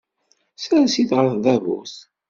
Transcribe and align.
Ssers-it 0.55 1.11
ɣef 1.17 1.31
tdabut. 1.37 1.95